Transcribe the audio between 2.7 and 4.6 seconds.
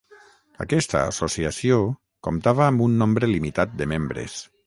un nombre limitat de membres.